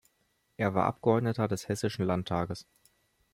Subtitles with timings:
[0.57, 2.65] Er war Abgeordneter des Hessischen Landtages.